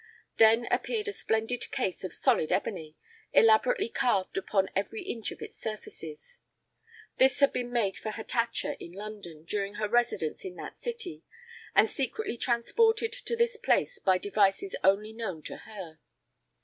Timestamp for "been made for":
7.53-8.09